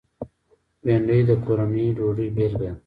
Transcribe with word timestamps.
بېنډۍ 0.83 1.21
د 1.29 1.31
کورني 1.45 1.85
ډوډۍ 1.97 2.27
بېلګه 2.35 2.67
ده 2.71 2.71